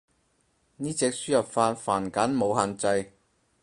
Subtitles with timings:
[0.77, 3.11] 呢隻輸入法繁簡冇限制